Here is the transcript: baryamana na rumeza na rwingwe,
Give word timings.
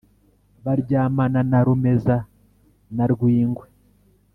baryamana 0.63 1.39
na 1.51 1.59
rumeza 1.65 2.15
na 2.95 3.05
rwingwe, 3.11 3.65